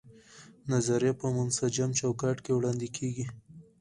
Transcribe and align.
نظریه 0.71 1.13
په 1.21 1.27
منسجم 1.35 1.89
چوکاټ 1.99 2.37
کې 2.45 2.51
وړاندې 2.55 2.87
کیږي. 2.97 3.25